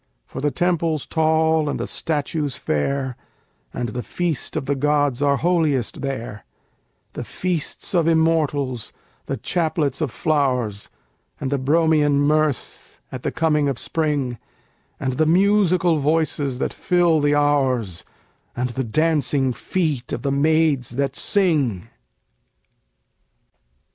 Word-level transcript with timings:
For 0.25 0.41
the 0.41 0.49
temples 0.49 1.05
tall 1.05 1.69
and 1.69 1.79
the 1.79 1.85
statues 1.85 2.55
fair, 2.55 3.15
And 3.71 3.89
the 3.89 4.01
feasts 4.01 4.57
of 4.57 4.65
the 4.65 4.73
gods 4.73 5.21
are 5.21 5.37
holiest 5.37 6.01
there; 6.01 6.43
The 7.13 7.23
feasts 7.23 7.93
of 7.93 8.07
Immortals, 8.07 8.91
the 9.27 9.37
chaplets 9.37 10.01
of 10.01 10.09
flowers, 10.09 10.89
And 11.39 11.51
the 11.51 11.59
Bromian 11.59 12.15
mirth 12.19 12.99
at 13.11 13.21
the 13.21 13.31
coming 13.31 13.67
of 13.69 13.77
spring, 13.77 14.39
And 14.99 15.19
the 15.19 15.27
musical 15.27 15.99
voices 15.99 16.57
that 16.57 16.73
fill 16.73 17.19
the 17.19 17.35
hours, 17.35 18.03
And 18.55 18.69
the 18.69 18.83
dancing 18.83 19.53
feet 19.53 20.11
of 20.11 20.23
the 20.23 20.31
maids 20.31 20.89
that 20.95 21.15
sing! 21.15 21.89